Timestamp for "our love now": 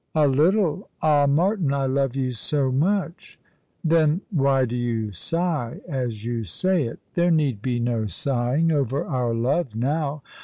9.05-10.23